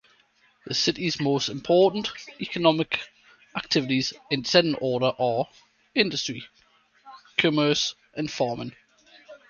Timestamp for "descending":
4.41-4.73